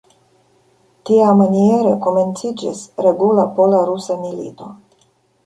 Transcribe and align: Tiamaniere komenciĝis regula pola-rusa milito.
Tiamaniere 1.09 1.91
komenciĝis 2.07 2.81
regula 3.09 3.47
pola-rusa 3.61 4.19
milito. 4.25 4.73